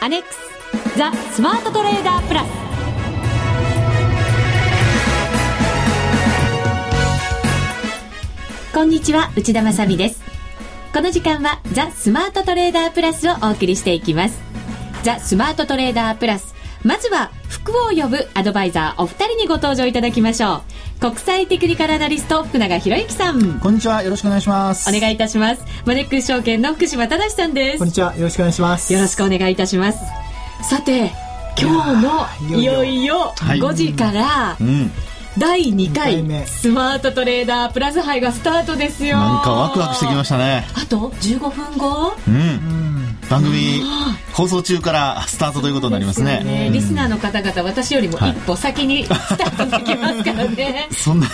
[0.00, 0.38] アネックス
[0.96, 2.48] ザ・スマートトレーダープラス。
[8.72, 10.22] こんにちは内田まさです。
[10.92, 14.40] この時間はザ・スマートトレーダープラスをお送りしていきます。
[15.02, 16.54] ザ・スマートトレーダープラス。
[16.84, 20.62] まずは福を呼ぶアドバイザーお二人にご登場いただきましょ
[20.98, 21.00] う。
[21.00, 23.60] 国際テクニカルアナリスト福永博之さん。
[23.60, 24.02] こんにちは。
[24.02, 24.88] よろしくお願いします。
[24.94, 25.62] お願いいたします。
[25.86, 27.78] マネックス証券の福島正さんです。
[27.78, 28.14] こんにちは。
[28.16, 28.92] よろしくお願いします。
[28.92, 29.98] よろしくお願いいたします。
[30.62, 31.12] さて
[31.60, 33.32] 今日のいよいよ。
[33.36, 34.64] 5時から、はい。
[34.64, 34.90] うん。
[35.38, 39.18] 第2回スマートトレーダープラス杯がスタートですよ。
[39.18, 40.66] なんかワクワクしてきましたね。
[40.74, 42.16] あと15分後？
[42.26, 43.16] うん。
[43.30, 43.82] 番組
[44.38, 51.32] 放送中からスタートということになりますね、ね、リスナーの方々私よりも一歩先にスタートできますからね、 そんなに。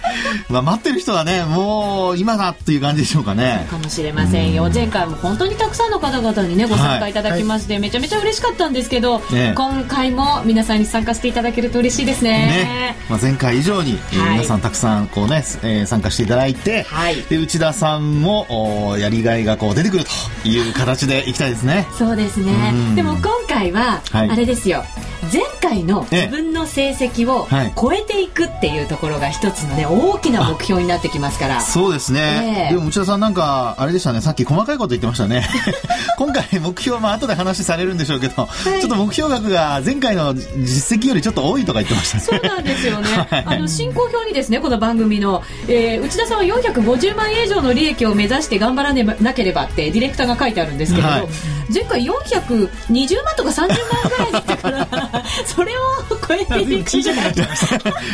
[0.50, 3.66] まあ待ってる人はねもう今だっていう感じでしょうかね。
[3.70, 12.30] かもしれませんよ、前回も本当にたくさんの方々にねご参加いただきまして、はい、めちゃめちゃ嬉しかったんですけど、ね、今回も皆さんに参加していただけると嬉しいですね。
[12.30, 21.86] ね、まあ、前回以上に、はい、皆さんたくさんこうね、えー、参加していただいて、はい、で内田さんもおやりがいがこう出てくるという形でいきたいですね。
[21.96, 22.72] そうですね。
[22.94, 24.84] でも今回は、あれですよ
[25.32, 27.48] 前回の自分の成績を
[27.80, 31.60] 超えていくっていうところが一つのね大きな目標になってきますから。
[31.60, 34.20] そうですね、えー、でも内田さんなんかあれでしたね。
[34.20, 35.46] さっき細かいこと言ってましたね。
[36.16, 42.22] 今回目標まあ後で話されるんでしょうけど、はい、ちょっと目標額が前回の実績よりちょっと多いとか言ってましたね。
[42.22, 51.26] そうなんですよね、 はい、あの進行表にですねこの番組の、えー、内田さんは450万円以上の利益を目指して頑張らねなければってディレクターが書いてあるんですけど、はい、
[51.72, 55.13] 前回420万とか30万ぐらいだったから
[55.46, 55.80] それを
[56.26, 57.34] 超えていくじゃない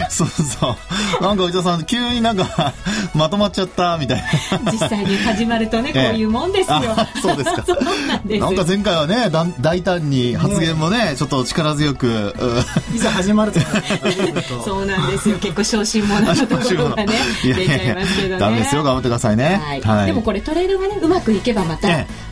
[0.09, 0.77] そうそ
[1.21, 1.23] う。
[1.23, 2.75] なんか内田さん急になんか
[3.15, 4.23] まとまっちゃったみたい
[4.65, 4.73] な。
[4.73, 6.81] 実際に始まるとね こういうもんですよ、
[7.23, 7.63] そうですか。
[7.67, 8.41] そうなんです。
[8.41, 12.35] なんか前回はねだ大胆に発言もね、ちょっと力強く
[12.95, 13.61] いざ始まると
[14.65, 15.39] そうなんですよ。
[15.39, 18.39] 結構小心者のところがね出ちゃいますけどね。
[18.39, 18.83] ダメですよ。
[18.83, 19.81] 頑張ってくださいね、はい。
[19.81, 21.89] はい、でもこれトレードがねうまくいけばまた、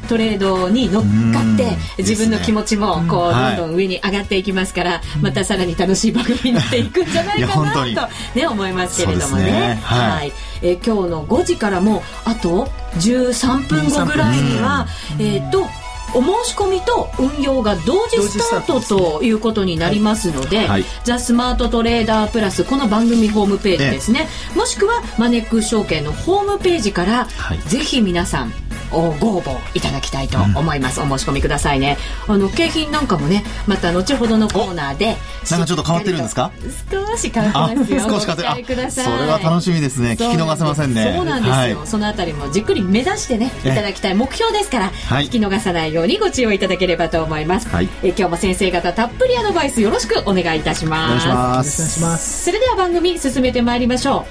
[0.09, 1.09] トレードに乗っか
[1.55, 7.85] って自分の気持ちもこうどんどん上に上がっていきますから、またさらに楽しい番組になっていくんじゃないかなと、
[8.35, 9.45] ね、思いますけれどもね。
[9.45, 9.81] ね。
[9.83, 10.33] はい、はい、
[10.63, 14.87] えー、今日の5時からもあと13分後ぐらいには、
[15.19, 15.69] えっ、と
[16.15, 24.27] お申し込みと運用が同時スタートということになりますので、はい、ザ・スマートトレーダープラスこの番組ホームページですね、
[24.57, 28.53] もしくはマネックス証券のホームページから、はい、ぜひ皆さん
[28.91, 31.97] ご応募いただきたいと思います、うん、お申し込みくださいね。
[32.27, 35.17] あの景品なんかもねまた後ほどのコーナーで
[35.51, 36.51] なんかちょっと変わってるんですか？
[36.91, 38.01] 少し変わってますよ。
[38.01, 38.91] 少し変わってる。
[38.91, 40.13] それは楽しみですね。
[40.13, 41.15] 聞き逃せませんね。
[41.17, 51.29] そうなんですよ、はい、そのあたりもじっくり目指してねいただきたい目標ですから、はい、聞き逃さないようにご注意いただければと思います、はい、え今日も先生方たっぷりアドバイスよろしくお願いいたします。
[51.29, 52.45] お願いします。
[52.45, 54.27] それでは番組進めてまいりましょ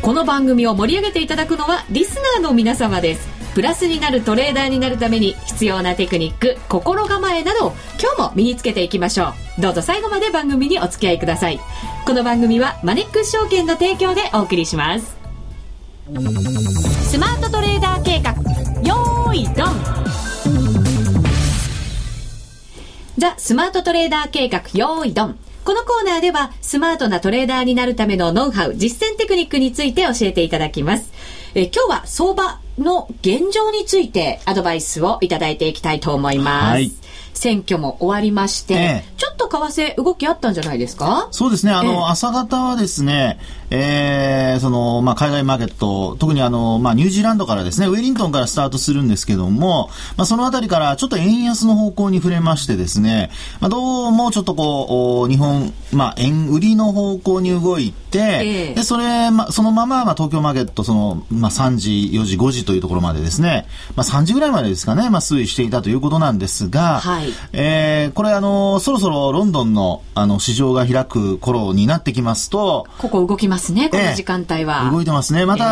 [0.00, 0.02] う。
[0.02, 9.60] この番組を盛り上げていただくのはリスナーの皆様ですプラスになるトレーダーになるために必要なテクニック心構えなど今日も身につけていきましょう。
[9.60, 11.60] どうぞ最後まで番組にお付き合いください。
[12.06, 15.16] この番組はマネックス証券の提供でお送りします。
[17.10, 18.32] スマートトレーダー計画
[18.82, 20.00] よーいドン
[23.16, 31.12] ザ・スマートトレーダー計画よーいドンこのコーナーではスマートなトレーダーになるためのノウハウ、実践テクニックについて教えていただきます。
[31.54, 36.72] え今日は相場の現状についてアドバイスをいただいていきたいと思います。
[36.72, 36.92] はい
[37.32, 41.28] 選挙も終わりまして、ええ、ちょっと為替動きあったんじゃないですか？
[41.30, 41.72] そうですね。
[41.72, 43.38] あの、え、朝方はですね、
[43.70, 53.30] えー、その、まあ、海外マーケット、特にあの、まあ、ニュージーランドからですね、ウェリントンからスタートするんですけども、まあ、そのあたりからちょっと円安の方向に触れましてですね、
[53.60, 74.82] まあ、どうもちょっとこう、日本、まあ、円売りの方向に動いて、で、それ、まあ、そのまま、まあ、東京マーケット、その、まあ、3時、4時、5時というところまでですね、まあ、3時ぐらいまでですかね、まあ、推移していたということなんですが、はい、えー、これあの、そろそろロンドンの、あの、市場が開く頃になってきますと、ここ動きますね、この時間帯は。
[74.86, 75.46] えー、動いてますね。
[75.46, 75.70] また、えー、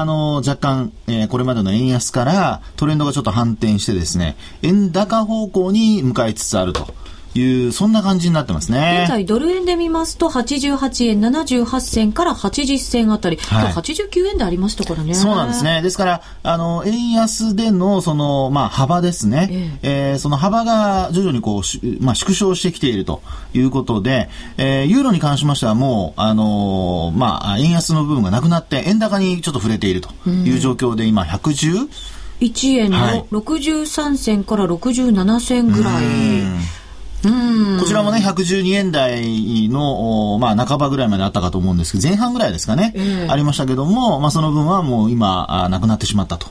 [0.00, 6.94] あの、若干、えー、これまでの円安からトレンドがちょっと反転してですね、円高方向に向かいつつあると。
[7.34, 9.02] いうそんな感じになってますね。
[9.04, 15.14] 現在ドル円で見ますと88円78銭から80銭あたり、はい、今日89円でありましたからね。
[15.14, 15.82] そうなんですね。
[15.82, 20.12] ですからあの円安でのその、まあ、幅ですね、ええ。
[20.12, 23.22] えー、その幅が徐々にこう、まあ、縮小してきていると
[23.54, 31.88] いうことで、えー、ユーロに関しましてはもう、あのー、まあ、円安の部分がなくなって円高にちょっと触れているという状況で今110
[32.40, 36.77] 1円の63銭から67銭ぐらい。
[37.22, 46.48] こちらもね、112円台の、まあ、半ばぐらいまであったかと思うんですけど、前半ぐらいですかね、えー、ありましたけども、まあ、その分はもう今、あなくなってしまったと。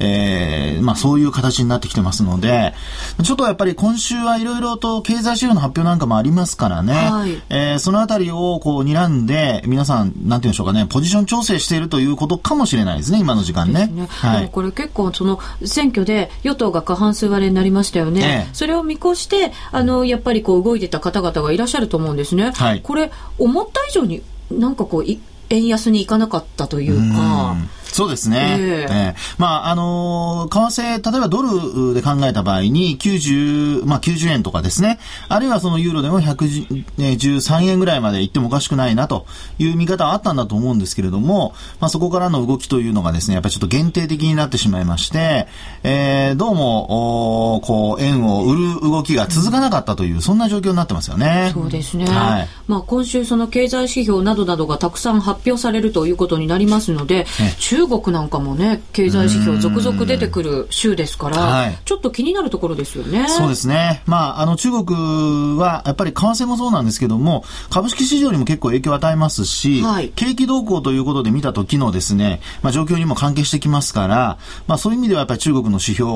[0.00, 2.74] えー、まあそういう形になってきてますので、
[3.22, 13.86] ちょっとやっぱり今週はいろいろと経済指標の発表なんかもありますからね、はい、えー、そのあたりをこう睨んで、皆さん、なんていうんでしょうかね、ポジション調整しているということかもしれないですね、今の時間ね。
[13.88, 18.20] ねはい、これ結構、その選挙で与党が過半数割れになりましたよね。
[18.22, 22.52] ええ、それを見越して、あの、やっぱりこう動いてた方々がいらっしゃると思うんですね。
[22.54, 25.04] はい、これ、思った以上になんかこう、
[25.50, 27.52] 円安にいかなかったというか。
[27.52, 28.56] うそうですね。
[28.58, 34.98] えー、えー、まあ、あのー、為替、例えばドルで考えた場合に90、まあ、90円とかですね。
[35.28, 39.26] あるいはそのユーロでも113円ぐらいまで行ってもおかしくないなと
[39.58, 45.46] いう見方はあったんだと思うんですけれども、まあ、そこからの動きというのがですね、やっぱりちょっと限定的になってしまいまして、
[45.82, 51.50] えー、どうも、おこう、円を売る動きが続かなかったという、そんな状況になってますよね。
[51.52, 52.06] そうですね。
[52.06, 52.48] はい。
[52.66, 57.26] まあ、今週その経済指標などなどがたくさん発表されるということになりますので、
[57.58, 63.26] 中中国なんかもね、経済指標続々出てくる週ですから、はい、ちょっと気になるところですよね。
[63.28, 64.02] そうですね。
[64.04, 76.10] まあ、あの、中国は、やっぱり為替もそうなんですけども、株式市場にも結構影響を与えますし、はい、景気動向ということで見た時のですね、まあ、状況にも関係してきますから、まあ、そういう意味ではやっぱり中国の指標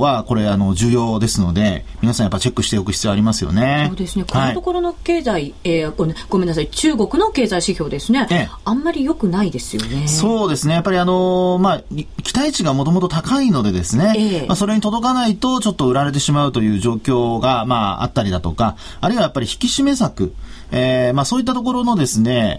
[0.00, 3.86] は、これ、あの、重要ですので、皆さんやっぱチェックしておく必要ありますよね。
[3.88, 4.24] そうですね。
[4.28, 5.92] このところの経済、はい、えー、
[6.28, 8.26] ごめんなさい、中国の経済指標ですね。
[8.32, 10.08] ええ、あんまり良くないですよね。
[10.08, 10.74] そうですね。
[10.74, 11.82] やっぱりあの、まあ、
[12.22, 20.32] 期待値がもともと高いのでですね、ええ、まあ、それに届かないとちょっと売られてしまうという状況が、まあ、あったりだとか、あるいはやっぱり引き締め策、
[20.74, 22.56] えー、まあそういったところのですね、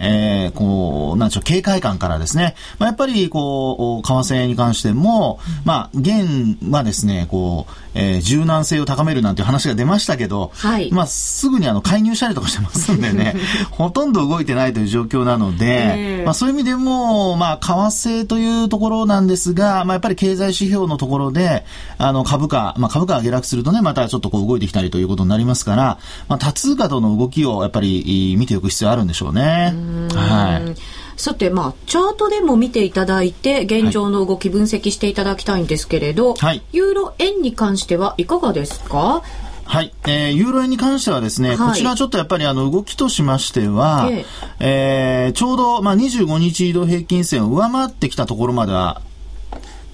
[0.50, 13.34] えー、こう、なんでしょう、警戒感からですね、まあやっぱりこう、為替に関しても、まあ、現はですね、こう、えー、柔軟性を高めるなんていう話が出ましたけど、はい、まあすぐにあの介入したりとかしてますんでね、
[13.72, 17.72] ほとんど動いてないという状況なので、えー、まあそういう意味でも、まあ為
[18.20, 21.64] 替というところなんですが、まあやっぱり経済指標のところで、
[21.96, 25.98] あの株価、まあ株価が下落するとね、またちょっとこう動いてきたりということになりますから、
[26.28, 28.04] まあ多通貨との動きをやっぱり
[28.38, 29.74] 見ておく必要あるんでしょうね。
[30.14, 30.80] はい。
[31.18, 39.22] さて、まあ、チャートでも見ていただいて、現状の動き分析していただきたいんですけれど、はい、ユーロ円に関してはいかがですか？
[39.64, 39.92] はい。
[40.06, 44.24] えー、ユーロ円に関してはですね、はい、こちらちょっとやっぱりあの動きとしましては、えー、
[44.60, 49.00] えー、ちょうど、まあ、25日移動平均線を上回ってきたところまでは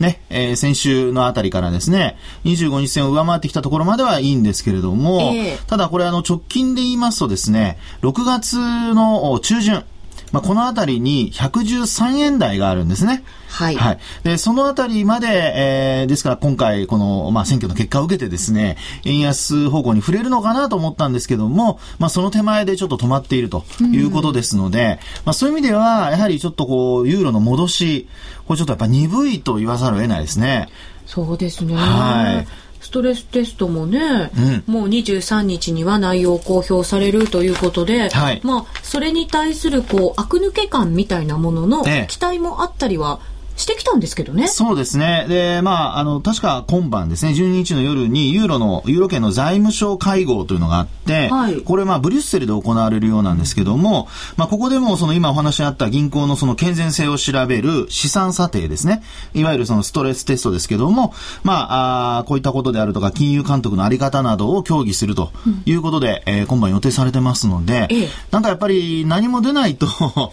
[0.02, 8.58] ね、えー、先週のあたりからですね、25日線を上回ってきたところまではいいんですけれども、えー、ただこれあの直近で言いますとですね、6月
[8.92, 9.84] の中旬、
[10.32, 13.22] まあ、このあたりに113円台があるんですね。
[13.48, 13.76] はい。
[13.76, 13.98] はい。
[14.22, 28.08] で、そのあたりまで、えー、ですから今回、この、まあ、選挙の結果を受けてですね、円安方向に触れるのかなと思ったんですけども、まあ、その手前でちょっと止まっているということですので、まあ、そういう意味では、やはりちょっとこう、ユーロの戻し、
[28.46, 30.68] これちょっとやっぱ鈍いと言わざるを得ないですね。
[31.06, 31.74] そうですね。
[31.74, 32.46] はい。
[32.82, 34.30] ストレステストもね、
[34.66, 43.20] うん、もう23日には内容公表されるということで、はい、まあ、それに対するこう、悪抜け感みたいなものの期待もあったりは
[43.56, 44.48] してきたんですけどね。
[44.48, 45.26] そうですね。
[45.28, 59.02] で、まあ、あの、確か今晩ですね、12日の夜にユーロの、ユーロ圏の財務省会合というのがあって、はい、これまあ、ブリュッセルで行われるようなんですけども、まあ、ここでもその今お話にあった銀行のその健全性を調べる資産査定ですね。
[59.34, 65.30] いわゆるそのストレステストですけども、まあ、あこういったことであるとか、金融監督のあり方などを協議すると
[65.66, 69.86] いうことで、うん、えー、今晩予定されてますので、ええ、なんかやっぱり何も出ないと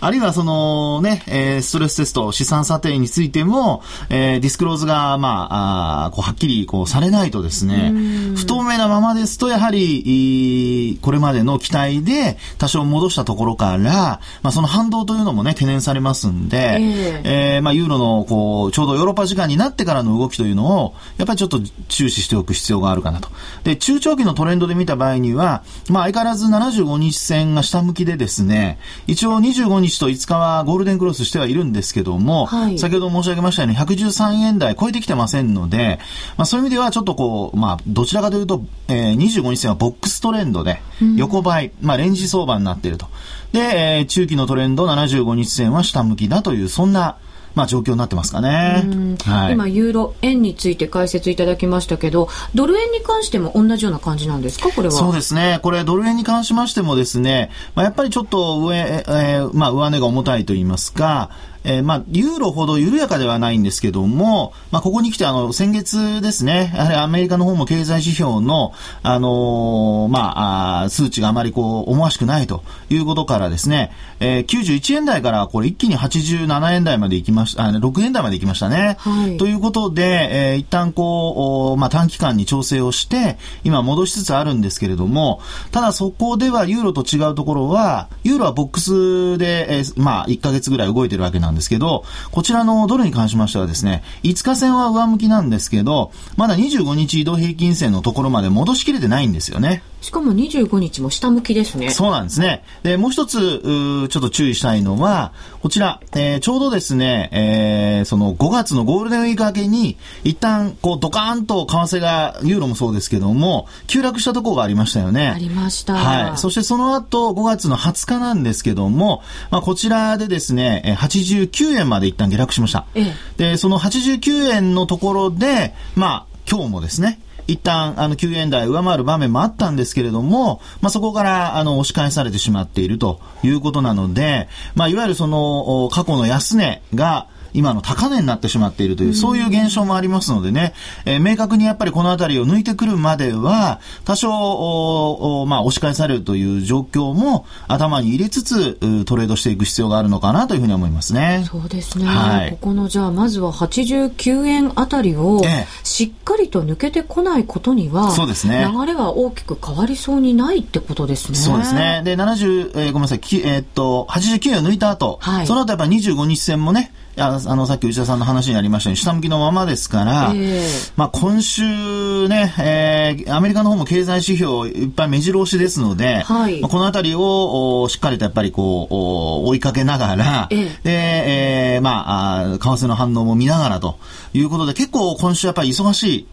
[0.00, 7.92] あるいはそのね、えー、ストレステスト、資産査定についても、えー、ディスクローズが、まあ、あこうはっきりこうされないとですね、
[8.36, 23.28] 不透明なままですと、やはり、これまでの期待で多少戻したところから、まあ、その反動というのもね、懸念されますんで、えー、えー、まあ、ユーロの、こう、ちょうどヨーロッパ時間になってからの動きというのを、やっぱりちょっと注視しておく必要があるかなと。
[23.64, 36.00] で、中長期のトレンドで見た場合には、まあ、相変わらず75日線が下向きでですね、一応25日と5日はゴールデンクロスしてはいるんですけども、はい、先ほど申し上げましたように113円台超えてきてませんので、
[36.36, 40.82] まあ、そういう意味ではちょっとこう、まあ、どちらかというと、えー、25日線はボックストレンドで、
[41.16, 43.06] 横ばい、まあ、レンジ相場になっていると。
[43.52, 47.18] で、えー、中期のトレンド75日線は下向きだという、そんな、
[47.54, 48.84] まあ、状況になってますかね、
[49.24, 54.92] はい、今、ユーロ円について解説いただきましたけど、ドル円に関しても同じような感じなんですか、これは。
[54.92, 61.30] そうですね、これ、ドル円に関しましてもですね、まあ、やっぱりちょっと上、えー、まあ、上値が重たいと言いますか、
[61.64, 78.96] えー、まあ、ユーロほど緩やかではないんですけども、まあ、ここに来て、あの、先月ですね、やはりアメリカの方も経済指標の、あのー、まあ、あ数値があまりこう、思わしくないということからですね、えー、91円台からこれ一気に87円台まで行きました、あ6円台まで行きましたね。
[78.98, 85.40] はい、ということで、えー、一旦こう、まあ、短期間に調整をして、今戻しつつあるんですけれども、
[85.72, 99.82] ただそこではユーロと違うところは、ユーロはボックスで、えー、まあ、1ヶ月ぐらい動いてるわけなんですけど、こちらのドルに関しましてはですね、5日線は上向きなんですけど、まだ25日移動平均線のところまで戻しきれてないんですよね。
[100.00, 101.90] しかも25日も下向きですね。
[101.90, 102.64] そうなんですね。
[102.82, 115.28] で、もう一つ、ちょっと注意したいのは、こちら、えー、ちょうどですね、えー、その5月のゴールデンウィーク明けに、一旦、こう、ドカーンと為替が、ユーロもそうですけども、急落したところがありましたよね。
[115.28, 115.94] ありました。
[115.94, 116.38] はい。
[116.38, 122.86] そしてその後、5月の20日なんですけども、まあ、こちらでですね、89円まで一旦下落しました。
[122.94, 127.20] ええ、で、その89円のところで、まあ、今日もですね、
[127.50, 151.44] 一旦、あの、9円台上回る場面もあったんですけれども、まあ、そこから、あの、押し返されてしまっているということなので、まあ、いわゆるその、過去の安値が、今の高値になってしまっているという、そういう現象もありますのでね、えー、明確にやっぱりこの辺りを抜いてくるまでは、多少、まあ、押し返されるという状況も頭に入れつつ、トレードしていく必要があるのかなというふうに思いますね。
[151.50, 152.06] そうですね。
[152.06, 155.40] はい、ここの、じゃあ、まずは89円あたりを、
[155.82, 158.68] しっかりと抜けてこないことには、そうですね。
[158.72, 161.38] 流れは大きく変わりそうにないってことですね。
[161.38, 162.02] そうですね。
[162.04, 183.98] で、70、えー、ごめんなさい、えー、っと、89円を抜いた後、はい、その後やっぱ25日線もね、ああの、さっき内田さんの話にありましたように、下向きのままですから、えー、まあ、今週ね、えー、アメリカの方も経済指標いっぱい目白押しですので、はい、まあ、このあたりをしっかりとやっぱりこう、追いかけながら、えー、で、えー、まあ、為替の反応も見ながらと
[184.32, 186.26] いうことで、結構今週やっぱり忙しい、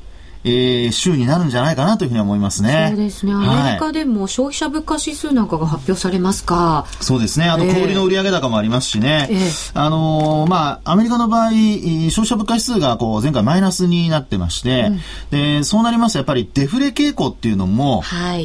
[0.48, 2.88] えー、週になるんじゃないかなというふうに思いますね。
[2.89, 3.34] そうですね。
[3.34, 6.86] アメリカでも消費者物価指数なんかが発表されますか。
[7.01, 7.50] そうですね。
[7.50, 9.27] あと小売の売上高もありますしね。
[9.30, 15.00] えー、あのー、まあ、アメリカの場合、消費者物価指数がこう前回マイナスになってまして、うん、
[15.32, 18.04] で、そうなりますとやっぱりデフレ傾向っていうのも、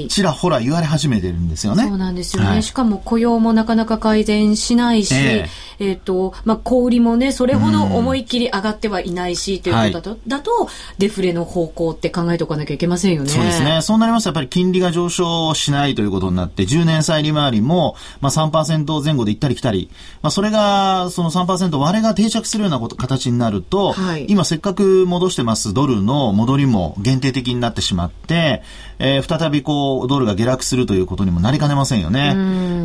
[0.09, 1.85] ちらほら言われ始めてるんですよね。
[1.85, 2.49] そうなんですよね。
[2.49, 10.69] はい、しかも雇用もなかなか改善しないし、えーえっ、ー、と、まあ、小売りもね、それほど思いっきり上がってはいないし、ということだと、はい、だと、
[10.99, 13.29] デフレの方向って考えておかなきゃいけませんよね。
[13.29, 13.81] そうですね。
[13.83, 19.91] そうなりますと、やっぱり金利が上昇しないということになって、10年債利回りも、まあ、3%前後で行ったり来たり、
[20.23, 28.63] まあ、それが、その3%割れが定着するようなこと形になると、はい、今せっかく戻してますドルの戻りも限定的になってしまって、
[28.99, 32.35] えー、再びこう、ドルが下落するということにもなりかねませんよね。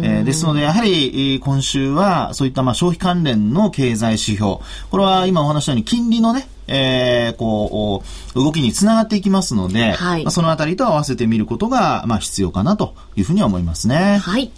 [0.03, 4.57] えー、ですので、やはり、今週は、そういった、まあ、消費関連の経済指標。
[4.89, 8.03] これは今お話したように金利のね、えー、こ
[8.35, 14.17] う、動きにつながっていきますので、はい、まあ、そのあたりと合わせてみることが、まあ、必要かなというふうには思いますね。
[14.17, 14.51] はい。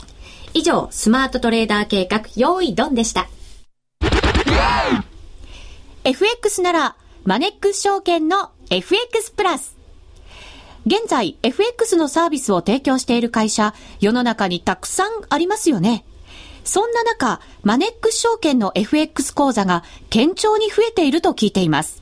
[0.53, 3.29] 以上、スマートトレーダー計画、用意ドンでした。
[6.03, 9.77] FX なら、マネックス証券の FX プラス。
[10.85, 16.05] 現在、FX のサービスを提供している会社、世の中にたくさんありますよね。
[16.63, 21.98] そんな中、マネックス証券の FX 講座が堅調に増えていると聞いています。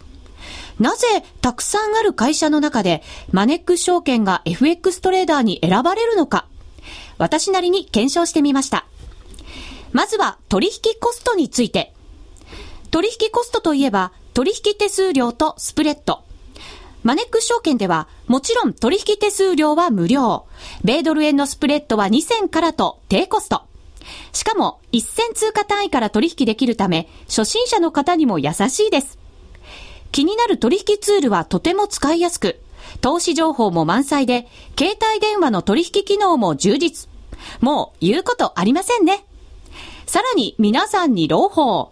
[0.80, 1.08] なぜ
[1.42, 6.48] たくさんある会社の中でマネックス証券が FX トレーダーに選ばれるのか
[7.18, 8.86] 私なりに検証してみました。
[9.92, 11.94] まずは取引コストについて。
[12.92, 16.24] 取引コストといえば取引手数料とスプレッド。
[17.04, 20.46] マネックス証券ではもちろん取引手数料は無料。
[20.84, 23.64] 米ドル円のスプレッドは2000からと低コスト。
[24.32, 29.18] しかも、一銭通貨単位から取引できるため、初心者の方にも優しいです。
[30.12, 32.60] 気になる取引ツールはとても使いやすく、
[33.02, 34.48] 投資情報も満載で、
[34.78, 37.10] 携帯電話の取引機能も充実。
[37.62, 39.26] もう言うことありませんね。
[40.06, 41.92] さらに皆さんに朗報。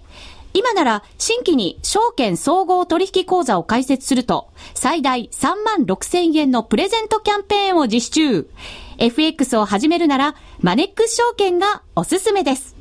[0.53, 8.49] 今なら新規に証券総合取引口座を開設すると、最大3万6千円のプレゼントキャンペーンを実施中。
[8.97, 12.73] FX を始めるなら、マネックス証券がおすすめです。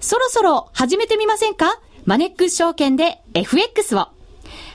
[0.00, 1.80] そろそろ始めてみませんか？
[2.04, 4.06] マネックス証券で FX を。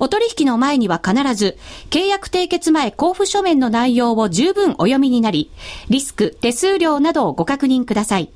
[0.00, 1.58] お取引の前には必ず、
[1.90, 5.50] 契約締結前交付書面の内容を十分お読みになり、
[5.90, 8.32] リスク、手数料などをご確認ください。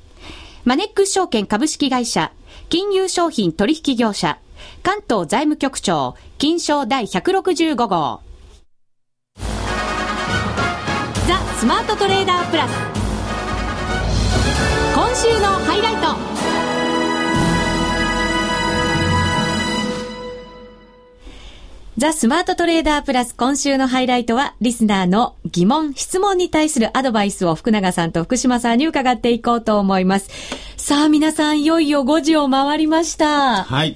[0.63, 2.31] マネックス証券株式会社、
[2.69, 4.39] 金融商品取引業者、
[4.83, 8.21] 関東財務局長、金賞第165号。
[11.27, 12.71] ザ・スマートトレーダープラス。
[14.93, 15.95] 今週のハイライ
[16.29, 16.34] ト。
[21.97, 30.29] ザ・スマートトレーダープラス今週のハイライトは、リスナーの疑問、質問に対するアドバイスを福永さんと福島さんに伺っていこうと思います。
[30.75, 33.63] さあ皆さん、いよいよ5時を回りました。
[33.63, 33.95] はい。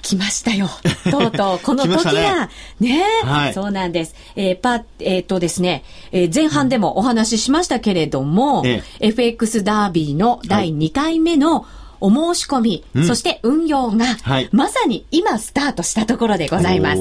[0.00, 0.70] 来ましたよ。
[1.10, 2.48] とうとう、この時が、
[2.80, 4.14] ねね、はい、そうなんです。
[4.34, 17.00] えー、パ、えっ、ー、とですね、えー、前半でもお話ししましたけれども、ええ、FX ダービーの第2回目の、はいお申し込み、うん、そして運用が、はい、まさに今スタートしたところでございます。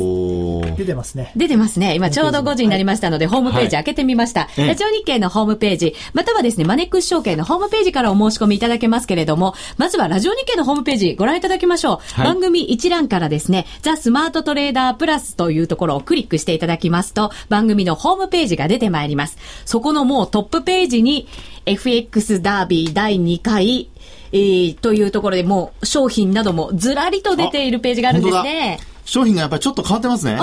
[0.78, 1.32] 出てますね。
[1.36, 1.96] 出てますね。
[1.96, 4.42] 今ちょうど5時になりましたので、ホームページ開けてみました。
[4.42, 12.14] はい、ラジオ日経のホームページ、またはですね、マネックス証券のホームページからお申し込みいただけますけれども、まずはラジオ日経のホームページご覧いただきましょう。
[12.14, 19.38] はい、番組一覧からですね、ザ・スマートトレーダープラスというところをクリックしていただきますと、番組のホームページが出てまいります。
[19.66, 21.28] そこのもうトップページに、
[21.66, 23.90] FX ダービー第2回、
[24.32, 28.80] えー、というところでもう商品などもずらりと出ているページがあるんですね。
[29.06, 30.38] 商品がやっぱりちょっと変わってますね。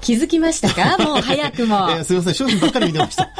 [0.00, 0.98] 気づきましたか？
[1.04, 1.88] もう早くも。
[2.02, 3.30] すみません、商品ばっかり見てました。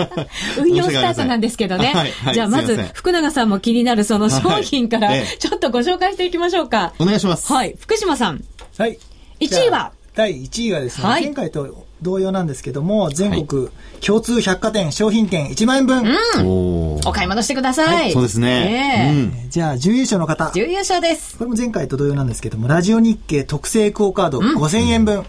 [0.60, 1.86] 運用スタートなんですけどね。
[1.94, 6.92] はいはい、じゃあまず、福永さんも気になるその商品から、ちょっとご紹介していきましょうか。
[6.98, 7.50] お願いします。
[7.50, 7.74] はい。
[7.78, 8.44] 福島さん。
[8.76, 8.98] はい。
[9.40, 9.92] 1位は？
[10.14, 13.68] 第1位はですね、はい、前回と同様なんですけども、全国
[14.00, 16.04] 共通百貨店商品券1万円分、
[16.38, 17.94] うん、お買い物してください。
[17.94, 19.32] はい、そうですね。
[19.50, 20.50] じゃあ、準優勝の方。
[20.54, 21.36] 準優勝です。
[21.38, 25.24] これも前回と同様なんですけども、ラジオ日経特製クオカード5000円分。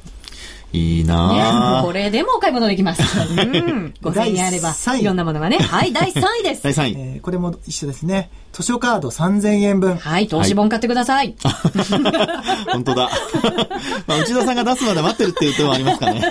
[0.72, 3.02] いいなね、これでもお買い物できます。
[3.02, 3.94] うん。
[4.04, 5.58] 5000円あれば、いろんなものがね。
[5.58, 6.62] はい、第3位です。
[6.64, 6.92] 第3位。
[6.94, 8.30] えー、これも一緒ですね。
[8.54, 9.98] 図書カード3000円分。
[9.98, 11.36] はい、投資本買ってください。
[12.72, 13.10] 本当だ。
[14.06, 16.22] まあ、内田さんが出すまで待ってるっていう手もありますかね。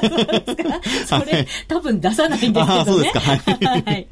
[1.07, 2.85] それ、多分出さないんですけどね。
[2.87, 3.21] そうですか。
[3.21, 3.39] はい。
[3.85, 4.07] はい、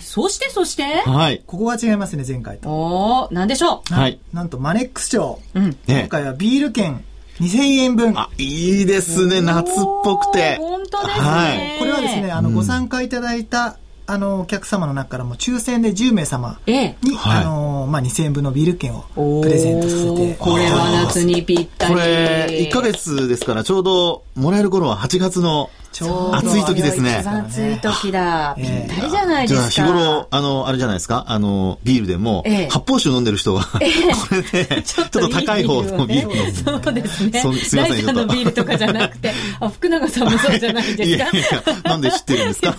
[0.00, 0.82] そして、そして？
[1.06, 1.42] はい。
[1.46, 2.68] ここは違いますね、前回と。
[2.68, 3.94] おー、なんでしょう？
[3.94, 4.18] はい。
[4.34, 5.38] なんと、マネックス賞。
[5.54, 5.76] うん。
[5.86, 7.02] 今回はビール券
[7.40, 8.18] 2000円分。
[8.18, 9.40] あ、いいですね。
[9.40, 9.74] 夏っ
[10.04, 10.56] ぽくて。
[10.56, 11.26] 本当ですね。
[11.26, 11.78] はい。
[11.78, 13.78] これはですね、あの、ご参加いただいた
[14.12, 20.34] あの、お客様の中からも抽選で10名様に、ええ、あの、まあ、2000円分のビール券をプレゼントさせて。
[20.34, 21.94] これは夏にぴったり。
[21.94, 27.18] これ、1ヶ月ですから、ちょうど、もらえる頃は8月のちょうど暑い時ですね。
[27.20, 28.54] 一番暑い時だ。
[28.56, 29.70] ぴったりじゃないですか。
[29.70, 36.60] じゃあ日頃、あの、あれじゃないですか、あの、ビールでも、発泡酒飲んでる人が、 これ で、ちょっと高い方のビール飲んで。
[36.62, 37.40] そうですね。
[37.40, 38.14] すみません。
[38.14, 41.04] のビールとかじゃなくて、 あ、福永さんもそうじゃないですか？
[41.04, 41.20] いやい
[41.52, 42.76] や、なんで知ってるんですか？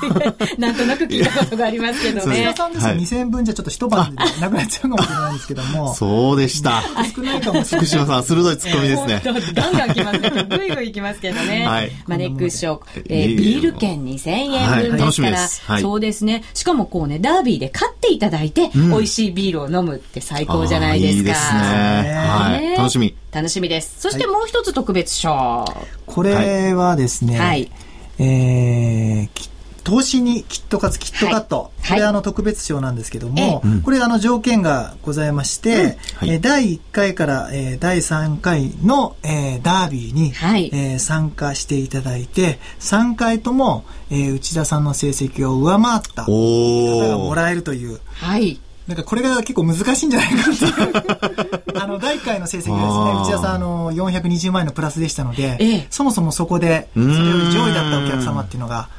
[0.57, 2.43] なんとなく聞いたことがありますけどね。
[2.47, 5.93] 吉さんですね、2000円分じゃちょっと一晩でなくなっちゃうかもしれないんですけども。
[5.95, 6.81] そうでした。
[7.15, 7.85] 少ないかもしれない。
[7.85, 9.21] 福島さん、鋭いツッコミですね。
[9.53, 10.45] ガンガン来ますね。
[10.49, 11.65] ぐいぐい来ますけどね。
[11.67, 11.91] はい。
[12.07, 15.37] マネックスショー、えビール券2000円分ですから、
[15.75, 16.43] はい、そうですね。
[16.53, 21.17] しかもこうね、ダービーで勝っていただいて、うん、美味しいビールを飲むって最高じゃないですか。
[21.19, 21.59] いいですね。
[21.59, 22.77] はい。
[22.77, 23.15] 楽しみ。
[23.31, 23.99] 楽しみです。
[23.99, 25.65] そしてもう一つ特別賞。
[26.05, 27.71] これはですね、はい。
[28.19, 29.51] えー、
[29.83, 31.71] 投資にキットカツ、キットカット。
[31.81, 36.29] はい、これあの特別賞なんですけども、これあの条件がございまして、うん。
[36.29, 47.99] はい、第1回から、えー、第3回の、えー、ダービーに、はい、えー、参加していただいて、3回とも、えー、内田さんの成績を上回った方がもらえるという。
[48.13, 48.59] はい。
[48.87, 51.77] なんかこれが結構難しいんじゃないかっていう。
[51.79, 58.89] あの、第1回の成績がですね、内田さん、あの、420万円のプラスでしたので、ええ、そもそもそこで、それより上位だったお客様っていうのが、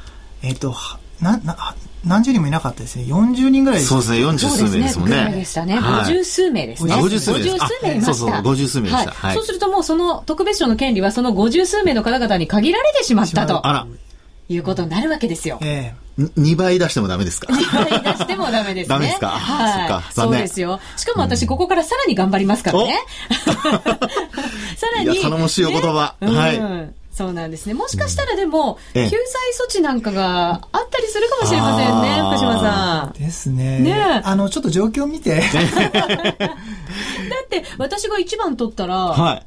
[0.43, 0.75] えっ、ー、と、
[1.21, 1.75] な、な、
[2.05, 3.05] 何十人もいなかったですね。
[3.05, 5.31] 40人ぐらいそうですね、40数名ですもんね。
[5.33, 5.79] でしたね。
[5.79, 6.93] 50数名ですね。
[6.93, 7.39] 50数名。
[7.39, 8.13] 50数名いました。
[8.13, 9.11] そうそう、50数名でした。
[9.11, 9.35] はい。
[9.35, 13.65] そうするともうその特別賞の権利はその50数名の方々に限られてしまったと。
[13.65, 13.87] あら。
[14.49, 15.59] いうことになるわけですよ。
[15.61, 16.33] ええー。
[16.33, 18.95] 2倍出してもダメですか ?2 倍出してもダメですね。
[18.95, 19.29] ダメですか？
[19.29, 20.13] はい。
[20.13, 20.81] そうですよ。
[20.97, 22.99] しかも私、ここからさらに頑張りますからね。
[24.75, 25.13] さらに。
[25.13, 26.15] いや、頼もしいお言葉。
[26.19, 27.02] はい。
[27.13, 27.75] そうなんですね。
[27.75, 29.13] もしかしたらでも、救済措
[29.65, 33.19] 置なんかがあったりするかもしれませんね、福島さん。
[33.19, 33.77] ですね。
[33.79, 35.35] ねあの、ちょっと状況見て。
[35.39, 35.49] だっ
[37.49, 39.45] て、私が1番取ったら、はい。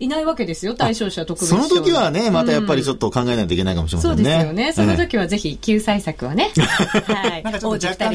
[0.00, 1.56] いないわけですよ、対象者特別賞。
[1.56, 4.16] その時はね、またやっぱりちょっと考えないといけないかもしれませんね。
[4.16, 4.72] そうですよね。
[4.72, 6.52] その時はぜひ救済策をね。
[6.56, 7.42] はい。
[7.42, 8.14] なんかちょっと若干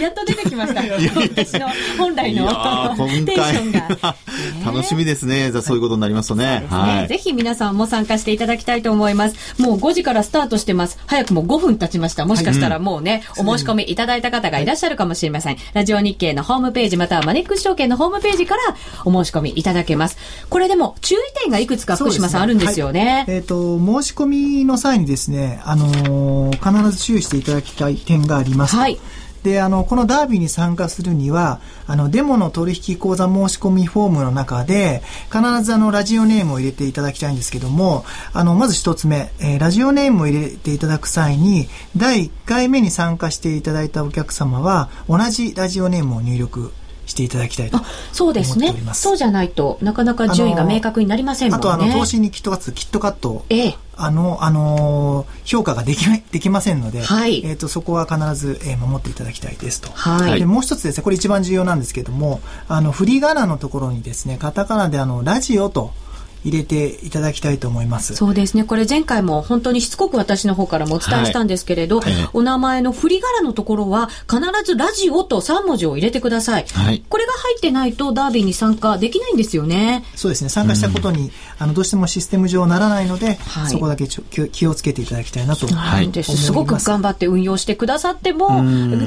[0.00, 0.82] やっと出てきました。
[0.82, 2.48] 私の本来の
[3.06, 4.16] テンションが。
[4.64, 5.52] 楽しみですね。
[5.62, 6.66] そういうことになりますとね。
[6.68, 7.08] はい。
[7.08, 9.62] ぜひ皆さんも参加していただきたいと思います。
[9.62, 10.98] もう5時からスタートしてます。
[11.06, 12.26] 早くも5分経ちました。
[12.26, 15.56] もしかしたらもうね、お申し込みいただいた方がいらっしゃるかもしれません。
[15.72, 20.16] ラジオ日経のホームページまたはマネックス証券のホームページからお申し込みいただけます。
[20.48, 23.24] これでも注意点がいくつか福島さんあるんですよね。
[23.28, 28.76] えっ、と、申し込みの際にですね、あの必ず注意していただきたい点があります。
[28.76, 28.98] はい。
[29.42, 35.02] で、あの、このダービーに参加するには、あの、デモの取引口座申し込みフォームの中で、
[35.32, 46.72] 必ずあの、ラジオネームを入れていただきたいんですけども、あの、まず一つ目、えー、ラジオネームを入れていただく際に、第1回目に参加していただいたお客様は、同じラジオネームを入力
[47.08, 47.78] していただきたいと
[48.12, 48.74] そうですね。
[48.92, 51.68] そうじゃないとなかなか順位が明確になりませんもんね。
[51.68, 59.90] あとあの投資にキットカツキットカット、ええ、あのあの評価ができできませんので、はい、えっ、ー、とそこは必ず、えー、守っていただきたいですと。
[59.90, 60.38] はい。
[60.38, 65.92] でもう一つですねこれ一番重要なんですけどもあの振り仮名のところにですねカタカナであのラジオと
[66.44, 68.14] 入れていただきたいと思います。
[68.14, 68.64] そうですね。
[68.64, 76.66] これ前回も本当にしつこく私の方からもお伝えしたんですけれど、はいお名前の振り仮名のところは必ずラジオと3文字を入れてください。
[76.72, 80.04] はい、これが入ってないとダービーに参加できないんですよね。
[80.14, 80.50] そうですね。
[80.50, 86.36] 参加したことに、うん、あのどうしてもシステム上ならないので、はい、そこだけちょ気をつけていただきたいなと思います。
[86.36, 88.48] すごく頑張って運用してくださっても、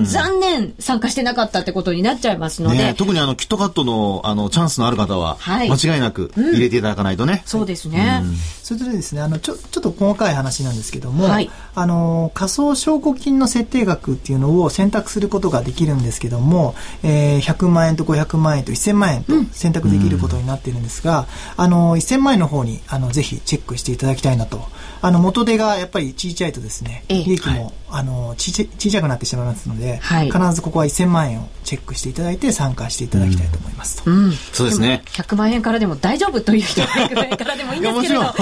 [0.03, 2.77] 残念参加してなかったってことになっちゃいますので。
[2.77, 7.20] ね、特にあのキットカットのあのチャンスのある方は、間違いなく入れていただかないとね。
[7.20, 7.91] うん、そうですね。
[7.91, 8.23] ね。
[8.63, 24.61] それでですね、あの、ちょ、ちょっと細かい話なんですけども、はい、あの、仮想証拠金の設定額っていうのを選択することができるんですけども、えー、100万円と500万円と1000万円と選択できることになっているんですが、うん、あの、1000万円の方に、あの、ぜひチェックしていただきたいなと。
[25.01, 34.11] あの、元手がやっぱり小さいとですね、利益も、はい、あの、ち小さくなってしまいますので、はい、必ずここは1000万円をチェックしていただいて参加していただきたいと思いますと。
[34.11, 35.03] うん、そうですね。
[35.07, 38.21] 100万円からでも大丈夫という人は100万円からでもいいんですけど。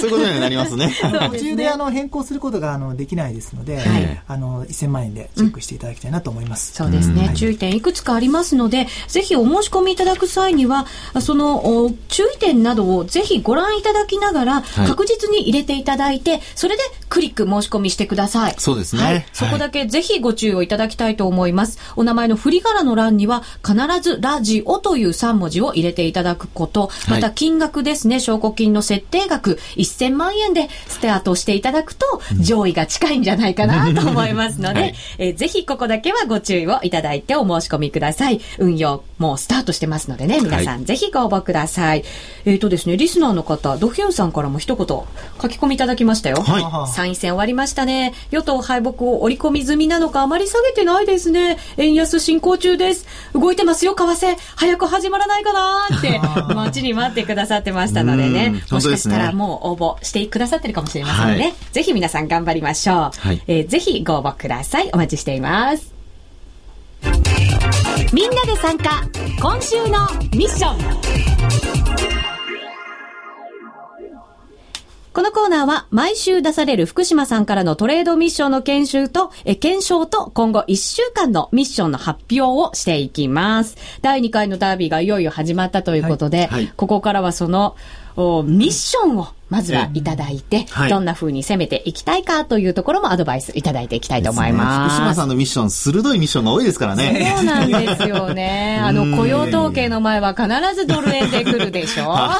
[0.00, 0.94] そういうことになりますね。
[1.30, 6.72] 途中であの変更することがあのできないですので、はい、あの1000万円でチェックしていただきたいなと思います。
[6.74, 10.86] そうですね、注意点いくつかありますので、ぜひお申し込みいただく際には、
[11.20, 16.82] その注意点などをぜひご覧いただきながら、確実に入れていただいて、それで
[17.14, 18.54] クリック申し込みしてください。
[18.58, 19.02] そうですね。
[19.04, 21.78] はい、そこだけぜひご注意をいただきたいと思います。
[21.94, 38.40] お名前の振り仮名の欄には必ずラジオという3文字を入れていただくこと、また金額ですね、証拠金の設定額1000万円でスタートしていただくと、上位が近いんじゃないかなと思いますので、はい、えー、ぜひここだけはご注意をいただいてお申し込みください。
[38.58, 42.02] 運用もうスタートしてますのでね、皆さんぜひご応募ください。
[42.44, 46.42] えっ、ー、とですね、リスナーの方、ドヒュンさんからも一言書き込みいただきましたよ。
[46.42, 48.14] はい、参院選終わりましたね。
[48.30, 51.58] 与党敗北を織り込み済みなのかあまり下げてないですね。
[51.76, 53.06] 円安進行中です。
[53.34, 54.36] 動いてますよ、為替。
[54.56, 56.20] 早く始まらないかなって、
[56.54, 58.62] 待ちに待ってくださってましたのでね。
[58.70, 62.96] もしかしたらもう応募してくださってるかもしれませんので、はい、ぜひ皆さん頑張りましょう。
[62.96, 64.90] はい、えー、ぜひご応募ください。
[64.92, 65.92] お待ちしています。
[68.12, 69.02] みんなで参加、
[69.40, 71.83] 今週のミッション。
[75.14, 83.76] このコーナーは毎週出される福島さんからのトレードミッションの研修と、え検証と今後1週間のミッションの発表をしていきます。
[84.02, 87.76] 第2回のダービーがいよいよ始まったということで、はいはい、ここからはその
[88.16, 94.96] ミッションをまずはいただいて、はい、どんな風に攻めていきたいかというところもアドバイスいただいていきたいと思います。
[94.96, 97.34] すね、福島さんのミッション、鋭いミッションが多いですからね。
[97.36, 98.80] そうなんですよね。
[98.82, 102.04] あの、雇用統計の前は必ずドル円で来るでしょ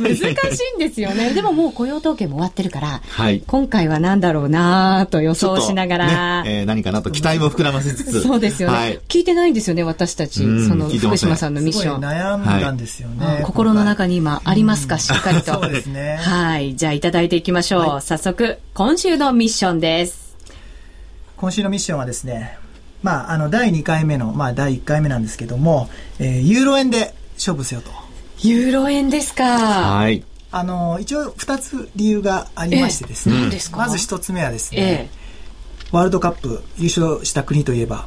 [0.00, 1.34] 難しいんですよね。
[1.34, 8.22] でももう雇用統計も終わってるから、はい、今回は何だろうなと予想しながら、ねえー、何かなと期待も膨らませつつ。
[8.22, 10.38] そうですよね、はい、聞いてないんですよね、私たち。
[10.66, 12.00] その福島さんのミッション。
[12.00, 13.42] 悩んだんですよね。
[13.44, 15.52] 心の中に今ありますか、しっかりと。
[15.60, 16.16] そうですね。
[16.16, 16.76] はい。
[16.76, 17.80] じゃあいただいていきましょう。
[17.88, 20.36] はい、早速、今週のミッションです。
[21.36, 22.58] 今週のミッションはですね、
[23.02, 27.90] まあ、あの、第2回目の、まあ、第1回目なんですけども、えー、ユーロ円で勝負せよと。
[28.40, 29.44] ユーロ円ですか。
[29.98, 30.24] はい。
[30.50, 33.36] あの、一応2つ理由がありましてですね。
[33.36, 38.06] えー、まず1つ目はですね、えー、ワールドカップ優勝した国といえば、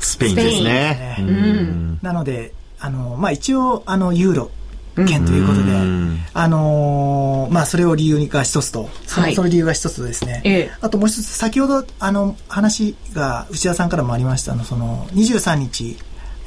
[0.00, 1.16] スペインですね。
[1.18, 4.50] うん、なので、あの、まあ、一応、あの、ユーロ
[5.06, 5.72] 件ということで、
[6.34, 15.96] あのー、まあ、それを理由にが一つと、その,、その理由が一つとですね、ええ、あともう一つ、先ほど、あの、話が内田さんからもありました、あの、その、23日、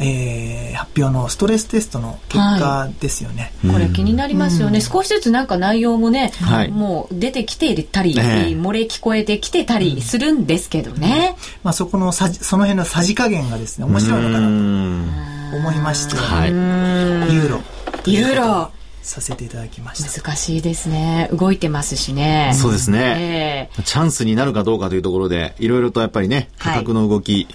[0.01, 17.61] えー、発表のストレステストの結果ですよね、はい、これ気になりますよね、うん、少しずつなんか内容もね、はい、もう出てきてたり、漏れ聞こえてきてたりするんですけどね、うん、まあ、そこのさその辺のさじ加減がですね面白いのかなと思いまして、はい、ユーロ
[18.07, 18.80] ユーロ。
[19.01, 20.21] させていただきました。
[20.21, 21.29] 難しいですね。
[21.33, 22.51] 動いてますしね。
[22.53, 27.47] そうですね、えー、チャンスになるかどうかというところでいろいろとやっぱりね価格の動き、はい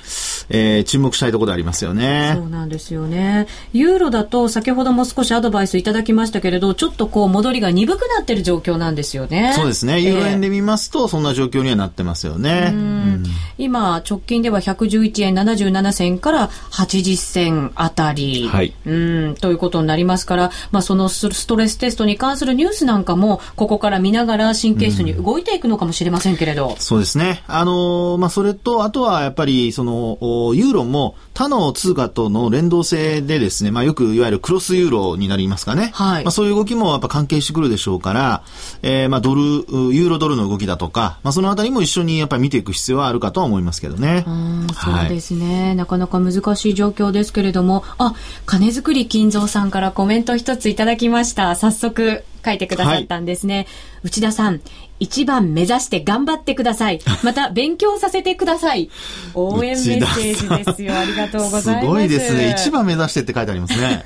[0.48, 2.34] えー、注目したいところでありますよね。
[2.36, 3.46] そうなんですよね。
[3.72, 9.52] ユーロだと先ほども少しアドバイスいただきましたけれど、ちょっとこう戻りが鈍くなってる状況なんですよね。
[9.54, 10.00] そうですね。
[10.00, 12.70] ユーロ円で見ますと、そんな状況にはなってますよね。
[12.72, 13.24] うん、
[13.58, 19.34] 今、直近では111円77銭から80銭あたり、はい、うん。
[19.34, 26.70] ということになりますから、まあ、そのストレステストに関するニュースなんかも、ここから見ながら神経質に動いていくのかもしれませんけれど。
[26.70, 27.42] うん、そうですね。
[27.46, 30.18] あのー、まあ、それと、あとはやっぱり、その、
[30.54, 35.90] ユーロも他の通貨との連動性でですね、まあよくいわゆるクロスユーロになりますかね。
[35.92, 36.24] はい。
[36.24, 38.42] まあそういう動きもやっぱ関係してくるでしょうから、
[38.82, 44.24] えー、まあドル、ユーロドルの動きだとか、まあそのあたりも一緒にやっぱり見ていく必要はあるかとは思いますけどね。
[44.26, 48.14] うん、そうですね、はい、なかなか難しい状況ですけれども、あ、
[48.46, 51.25] 金づくり金蔵さんからコメント一ついただきました。
[51.34, 53.56] 早速書いてくださったんですね。
[53.56, 53.66] はい、
[54.04, 54.60] 内田さん、
[54.98, 57.00] 一番目指して頑張ってください。
[57.22, 58.90] また勉強させてください。
[59.34, 60.98] 応援メッセージですよ。
[60.98, 61.86] ありがとうございます。
[61.86, 62.54] すごいですね。
[62.56, 64.02] 一番目指してって書いてありますね。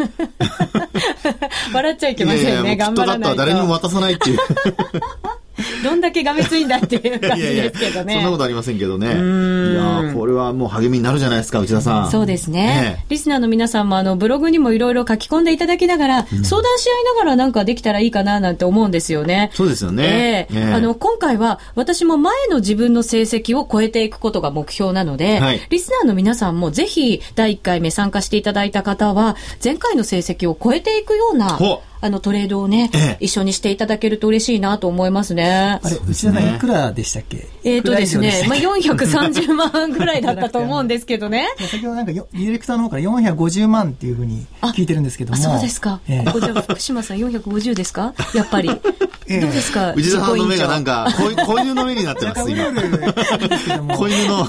[1.73, 2.51] 笑っちゃいけませんね。
[2.51, 3.37] いやいや頑張らないと。
[3.37, 4.39] 誰にも渡さないっていう。
[5.85, 8.13] どんだけがめついんだっていう感じですけどね。
[8.13, 9.07] いやいやそんなことありませんけどね。
[9.07, 12.11] いやこれはもう励みになるじゃないですか、内田さん。
[12.11, 12.67] そうですね。
[12.67, 19.51] ねリスナーの皆さんもあのブログにもいろいろ書き込んでいただきながら、うん、相談し合いながらなんかできたらいいかななんて思うんですよね。
[19.55, 20.49] そうですよね。
[20.51, 31.59] えー、えー、あの今回は私も前の自分の成績を超えていくことが目標なので、はい、リスナーの皆さんもぜひ第1回目参加していただいた方は前回の成績を超えていくような
[32.03, 35.79] あのトレードをね、ええ、一緒にしていただけると嬉しいなと思いますね。
[35.83, 37.47] あれ、内田さんいくらでしたっけ？
[37.65, 41.47] えっ、ー、とですね、まあ430万ぐらいだったと思うんですけどね。
[41.59, 45.37] 先ほどなんかディレクターの方から450万っていうふうに聞いてるんですけども。
[45.39, 46.01] そうですか。
[46.09, 48.15] ええ、ここじゃ福島さん450ですか？
[48.35, 48.71] やっぱり。
[49.29, 49.93] ええ、どうですか？
[49.95, 51.09] 内田さんの目がなんか、
[51.47, 52.65] 子犬の目になってます、今。
[53.97, 54.39] 子犬の。
[54.39, 54.49] やっ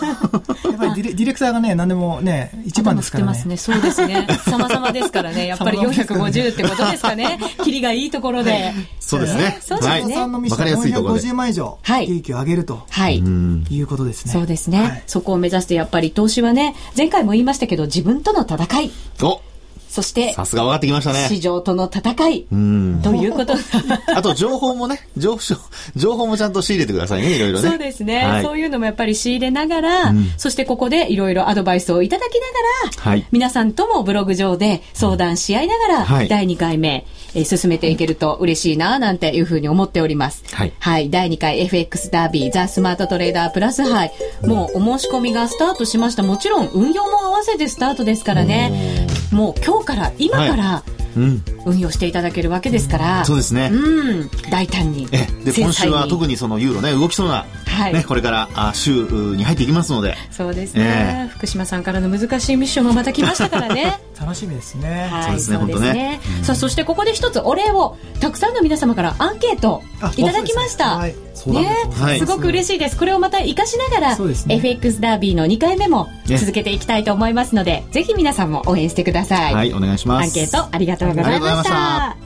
[0.77, 3.27] ぱりディレクターがね、何でもね、一番ですからね。
[3.27, 3.57] ますね。
[3.57, 4.27] そうですね。
[4.49, 5.45] 様々ですからね。
[5.47, 7.37] やっぱり450ってことですかね。
[7.63, 8.73] キリがいいところで。
[8.99, 9.57] そうですね。
[9.61, 10.13] そうですね。
[10.15, 12.85] さんのミッション450万以上、利益を上げると。
[12.89, 13.19] はい。
[13.19, 14.33] いうことですね。
[14.33, 15.03] そうですね。
[15.07, 18.91] そこを目指してやっぱり投資はね、前回も言いましたけど、自分との戦い。
[19.21, 19.41] お
[19.91, 21.27] そして、さすが分かってきましたね。
[21.27, 22.47] 市場との戦い。
[22.49, 23.01] うん。
[23.03, 23.55] ということ。
[24.15, 25.41] あと、情報もね、情報、
[25.97, 27.69] 情報もちゃんと仕入れてくださいね、いろいろね。
[27.69, 28.25] そうですね。
[28.25, 32.47] はい、そういうのもやっぱり仕入れながら、うん、そしてここでいろいろアドバイスをいただきな
[32.95, 40.43] がら、はい、皆さんともブログ上で相談し合いながら、はい、第2回目、えー、進めていけると嬉しいな、なんていうふうに思っております。
[40.53, 40.73] はい。
[40.79, 41.09] はい。
[41.09, 44.11] 第2回 FX ダービー、ザ・スマートトレーダープラス杯。
[44.45, 46.23] もうお申し込みがスタートしました。
[46.23, 49.07] もちろん運用も合わせてスタートですからね。
[49.31, 51.01] もう今日から、今から、はい。
[51.65, 57.93] 運用していただけるわけですから、そうですね、うん、大胆にえで今週は特にそのユーロね動きそうな、はい。
[57.93, 58.91] ね、これからあ週
[59.35, 60.15] に入っていきますので。
[60.31, 63.99] そうですね、えー、福島さんからの難しいミッションもまた来ましたからね。
[64.19, 69.81] 楽しみですね、はい、そうですね本当ね、うん、さあそしてここで一つお礼をたくさんの皆様からアンケート
[70.15, 71.03] いただきました、
[71.49, 72.97] ね、はい、すごく嬉しいです。
[72.97, 79.53] これをまた活かしながら、ね、FX ダービーの2回目も続けていきたいと思いますので、ぜひ皆さんも応援してください。
[79.53, 80.27] はいお願いします。
[80.27, 82.17] アンケートありがとうございました。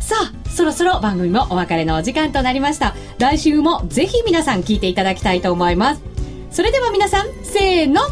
[0.00, 2.94] さあそろそろ番組もお別れのお時間となりました。
[3.18, 6.02] 来週もぜひ皆さん聞いていただきたいと思います。
[6.50, 8.02] それでは皆さんせーの。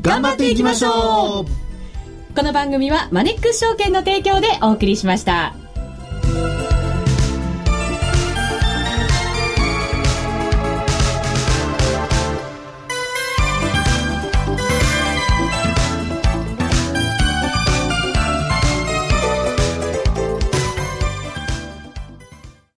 [0.00, 2.34] 頑張っていきましょう。
[2.34, 5.54] この番組はマネックス証券の提供でお送りしました。